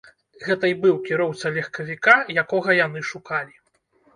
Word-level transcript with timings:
Гэта 0.45 0.69
і 0.71 0.77
быў 0.85 0.95
кіроўца 1.09 1.51
легкавіка, 1.57 2.17
якога 2.43 2.69
яны 2.81 3.07
шукалі. 3.11 3.55